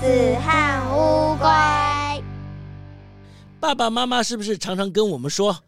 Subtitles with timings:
[0.00, 0.06] 子
[0.40, 1.44] 和乌龟。
[3.58, 5.62] 爸爸妈妈是不是常常跟我们说，啊、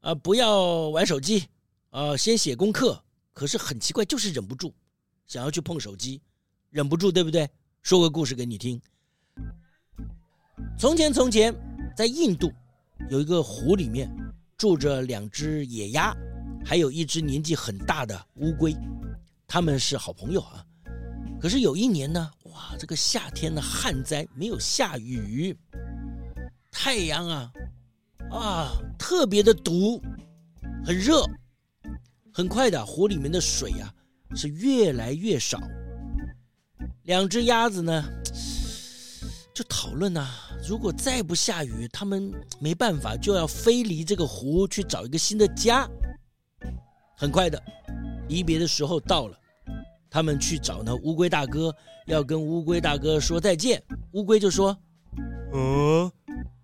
[0.00, 1.46] 呃，不要玩手机，
[1.90, 3.02] 呃，先写功课。
[3.32, 4.74] 可是很奇怪，就是忍不住。
[5.26, 6.20] 想要去碰手机，
[6.68, 7.48] 忍不住，对不对？
[7.82, 8.78] 说个故事给你听。
[10.78, 11.54] 从前，从前，
[11.96, 12.52] 在印度
[13.08, 14.10] 有一个湖，里面
[14.58, 16.14] 住着两只野鸭，
[16.64, 18.76] 还有一只年纪很大的乌龟，
[19.46, 20.62] 他们是好朋友啊。
[21.40, 25.56] 可是有一年呢，哇，这个夏天的旱灾，没有下雨，
[26.70, 27.52] 太阳啊
[28.30, 30.00] 啊特别的毒，
[30.84, 31.24] 很热，
[32.32, 33.92] 很快的湖里面的水啊。
[34.36, 35.60] 是越来越少，
[37.02, 38.04] 两只鸭子呢，
[39.52, 40.24] 就讨论呐，
[40.68, 45.84] 如果再不下雨，他们没办法，就要飞离这个湖去找一个新的家。
[47.16, 47.60] 很快的，
[48.28, 49.36] 离别的时候到了，
[50.10, 51.74] 他们去找那乌龟大哥，
[52.06, 53.80] 要跟乌龟大哥说再见。
[54.12, 54.76] 乌龟就说
[55.52, 56.12] ：“呃，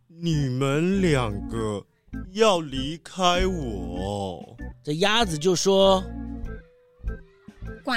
[0.09, 1.87] 你们两个
[2.33, 6.03] 要离开我？”这鸭子就说。
[7.85, 7.93] 呱，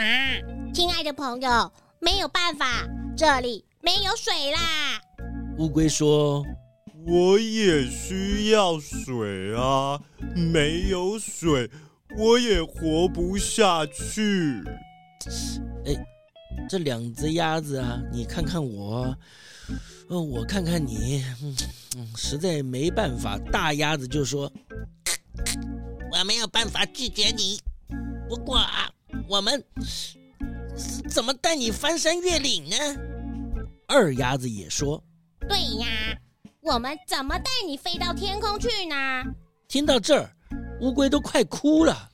[0.71, 5.01] 亲爱的朋友，没有办法，这里没有水啦。
[5.57, 6.45] 乌龟说
[7.07, 9.99] ：“我也需要水啊，
[10.35, 11.69] 没有水
[12.17, 14.61] 我也活不下去。”
[15.85, 15.95] 哎，
[16.69, 19.15] 这两只鸭子啊，你看看我，
[20.09, 21.55] 呃，我看看你，嗯
[21.97, 23.37] 嗯，实在没办法。
[23.51, 24.51] 大鸭子就说
[26.11, 27.59] ：“我没有办法拒绝你，
[28.27, 28.89] 不过啊。”
[29.27, 29.63] 我们
[31.07, 32.75] 怎么带你翻山越岭呢？
[33.87, 35.03] 二鸭子也说
[35.47, 35.87] ：“对呀，
[36.61, 38.95] 我们怎么带你飞到天空去呢？”
[39.67, 40.31] 听到这儿，
[40.81, 42.08] 乌龟都快哭了。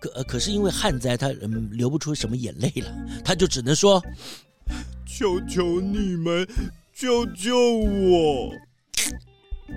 [0.00, 2.92] 可可是因为旱灾，他嗯流不出什么眼泪了，
[3.24, 4.02] 他就只能说
[5.06, 6.48] ：“求求你们
[6.92, 8.52] 救救我！”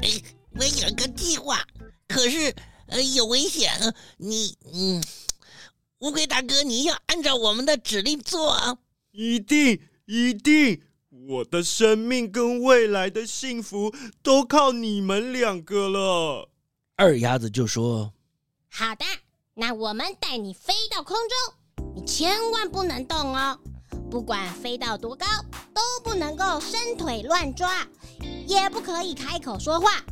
[0.01, 0.09] 哎，
[0.51, 1.62] 我有个计划，
[2.07, 2.56] 可是
[2.88, 3.72] 呃有危险，
[4.17, 5.03] 你嗯。
[6.00, 8.78] 乌龟大哥，你要按照我们的指令做啊！
[9.13, 10.81] 一定一定，
[11.29, 16.50] 我的生命跟未来的幸福都靠你们两个了。
[16.97, 18.12] 二丫子就说
[18.67, 19.06] ：“好的，
[19.56, 23.56] 那我们带你飞到空中，你千万不能动哦，
[24.09, 25.28] 不管飞到多高，
[25.75, 27.88] 都不能够伸腿乱抓，
[28.47, 30.03] 也不可以开口说话。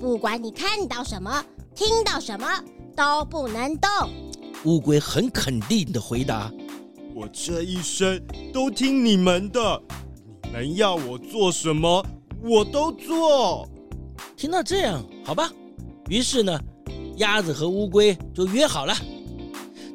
[0.00, 2.48] 不管你看到什么，听到什么，
[2.96, 3.88] 都不能动。”
[4.66, 6.50] 乌龟很肯定的回答
[7.14, 8.20] ：“我这一生
[8.52, 9.80] 都听你们的，
[10.42, 12.04] 你们要我做什么，
[12.42, 13.68] 我都做。”
[14.36, 15.48] 听到这样，好吧。
[16.08, 16.60] 于是呢，
[17.20, 18.94] 鸭子和乌龟就约好了。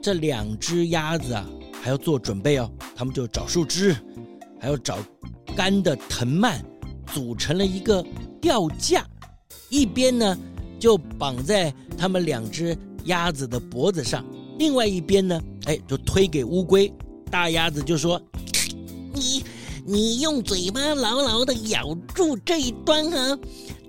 [0.01, 1.43] 这两只鸭子啊，
[1.81, 2.71] 还要做准备哦。
[2.95, 3.95] 他们就找树枝，
[4.59, 4.99] 还要找
[5.55, 6.63] 干的藤蔓，
[7.11, 8.05] 组成了一个
[8.39, 9.03] 吊架，
[9.69, 10.37] 一边呢
[10.79, 14.23] 就绑在他们两只鸭子的脖子上。
[14.59, 16.91] 另外一边呢，哎，就推给乌龟。
[17.31, 18.21] 大鸭子就说
[19.11, 19.43] ：“你，
[19.83, 23.37] 你用嘴巴牢牢的咬住这一端啊，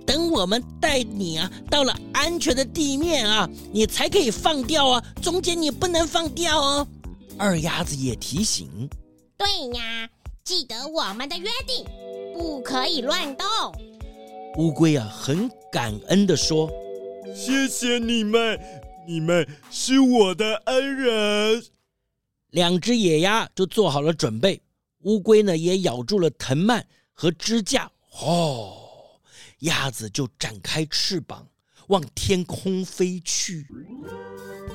[0.06, 5.03] 等我们带你啊到了安全的地面啊，你才可以放掉啊。
[5.21, 6.87] 中间你不能放掉哦。”
[7.37, 8.89] 二鸭子也提醒
[9.37, 9.47] ：“对
[9.77, 10.09] 呀，
[10.45, 11.84] 记得我们的约定，
[12.34, 13.47] 不可以乱动。”
[14.56, 16.71] 乌龟啊，很感恩的说
[17.34, 18.59] ：“谢谢你们。”
[19.09, 21.65] 你们是我的恩人。
[22.50, 24.60] 两只野鸭就做好了准备，
[25.03, 27.89] 乌龟呢也咬住了藤蔓和支架。
[28.21, 28.85] 哦，
[29.60, 31.47] 鸭子就展开翅膀
[31.88, 33.66] 往天空飞去，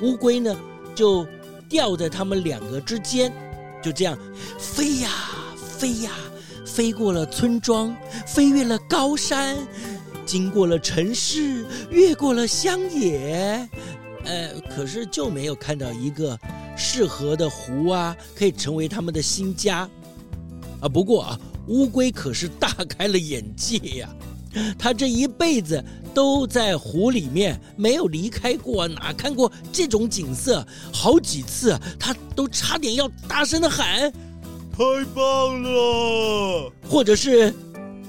[0.00, 0.56] 乌龟呢
[0.94, 1.26] 就
[1.68, 3.32] 吊在它们两个之间，
[3.82, 4.18] 就这样
[4.58, 5.10] 飞呀
[5.78, 6.10] 飞呀，
[6.66, 7.94] 飞过了村庄，
[8.26, 9.56] 飞越了高山，
[10.24, 13.68] 经过了城市，越过了乡野。
[14.24, 16.38] 呃，可是就没有看到一个
[16.76, 19.88] 适合的湖啊，可以成为他们的新家
[20.80, 20.88] 啊。
[20.88, 24.08] 不过啊，乌龟可是大开了眼界呀，
[24.78, 25.82] 他这一辈子
[26.14, 30.66] 都在湖里面没有离开过，哪看过这种景色？
[30.92, 34.12] 好几次啊，他都差点要大声的喊
[34.76, 34.84] ：“太
[35.14, 37.50] 棒了，或者是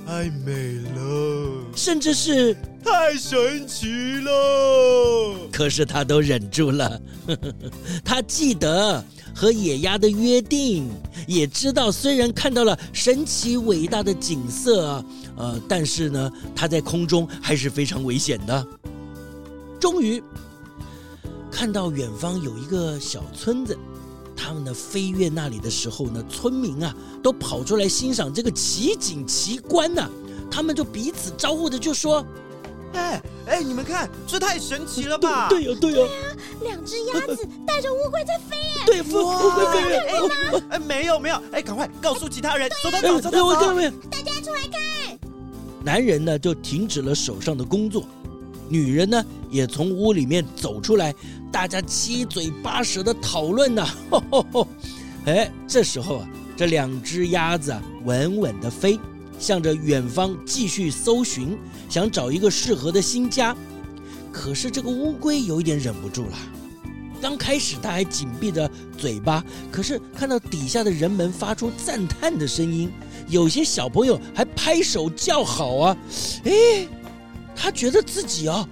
[0.06, 1.33] 太美了，
[1.76, 5.36] 甚至是太神奇了。
[5.52, 7.02] 可是他都忍住了，
[8.04, 9.04] 他记得
[9.36, 10.90] 和野鸭的约定，
[11.28, 15.04] 也知道虽然看到了神奇伟大的景色，
[15.36, 18.68] 呃，但是呢，他在空中还是非常危险的。
[19.80, 20.24] 终于
[21.52, 23.78] 看到远方有一个小村子。
[24.36, 30.10] 他们呢飞越那里的时候呢，村民啊都跑出来欣赏这个奇景奇观呢、啊。
[30.54, 32.24] 他们就彼此招呼着就说
[32.94, 36.06] ：“哎哎，你们看，这太神奇了吧！”对呀、啊、对呀、啊，
[36.60, 38.84] 对啊，两只鸭子带着乌龟在飞耶！
[38.86, 40.04] 对，乌龟飞耶！
[40.70, 43.74] 哎，没有没有，哎，赶快告诉其他人，走走走走走，
[44.12, 45.18] 大家出来看。
[45.84, 48.06] 男人呢就停止了手上的工作。
[48.70, 51.16] 女人呢，也从屋里面走出来，
[51.52, 53.84] 大家七嘴八舌的讨论呢。
[55.26, 59.00] 哎，这时候啊，这两只鸭子啊，稳稳的飞，
[59.44, 61.58] 向着远方继续搜寻，
[61.90, 63.54] 想找一个适合的新家。
[64.32, 66.38] 可是这个乌龟有一点忍不住了。
[67.22, 72.90] 刚开始它还紧闭着嘴巴，可是看到底下的人们发出赞叹的声音，
[73.28, 75.98] 有些小朋友还拍手叫好啊。
[76.46, 76.88] 哎。
[77.56, 78.68] 他觉得自己啊，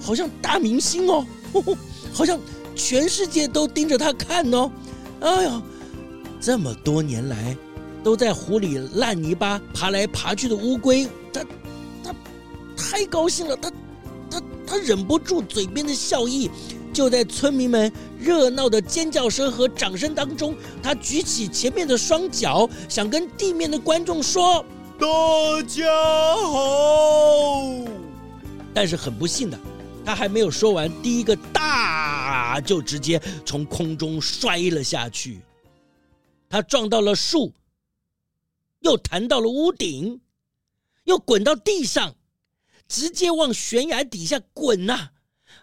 [0.00, 1.78] 好像大明星哦，呵呵，
[2.12, 2.38] 好像
[2.74, 4.70] 全世界都盯着他看哦。
[5.20, 5.62] 哎呀，
[6.40, 7.56] 这么多年来
[8.04, 11.44] 都在湖里烂泥巴爬来爬去的乌龟，他
[12.04, 12.14] 他
[12.76, 13.72] 太高兴了，他
[14.30, 16.50] 他他忍不住嘴边的笑意。
[16.92, 24.64] 就在村民们热闹的尖叫声和掌声当中，他举起前面的双脚，想跟地面的观众说
[24.96, 25.06] ：“大
[25.66, 25.84] 家
[26.36, 27.64] 好。”
[28.72, 29.58] 但是很不幸的，
[30.04, 35.40] 他还没有说完，第一个“大”就直接从空中摔了下去。
[36.48, 37.52] 他撞到了树，
[38.84, 40.20] 又弹到了屋顶，
[41.04, 42.14] 又滚到地上，
[42.86, 45.10] 直接往悬崖底下滚呐！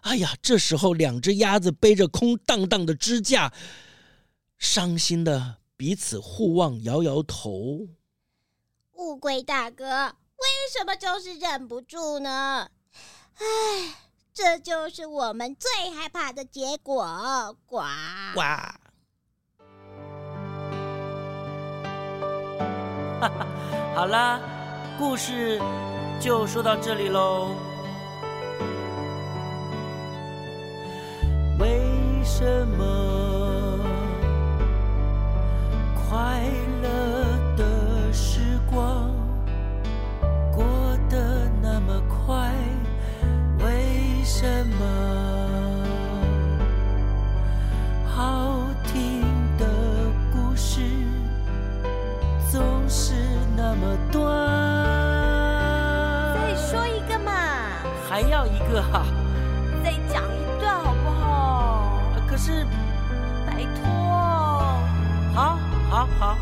[0.01, 3.53] 哎呀，这时候两只鸭子背着空荡荡的支架，
[4.57, 7.88] 伤心的彼此互望，摇摇头。
[8.94, 12.71] 乌龟大哥，为什么就是忍不住呢？
[13.35, 13.44] 唉，
[14.33, 17.56] 这就是我们最害怕的结果。
[17.67, 17.83] 呱
[18.33, 18.41] 呱！
[23.95, 24.39] 好啦，
[24.97, 25.59] 故事
[26.19, 27.50] 就说到这里喽。
[31.59, 31.79] 为
[32.23, 33.79] 什么
[35.94, 36.41] 快
[36.81, 39.12] 乐的时光
[40.51, 40.63] 过
[41.09, 42.51] 得那么快？
[43.63, 45.40] 为什么
[58.12, 59.06] 还要一个哈？
[59.81, 62.02] 再讲一段好不好？
[62.28, 62.66] 可是，
[63.48, 63.90] 拜托。
[65.34, 65.58] 好，
[65.90, 66.38] 好，好。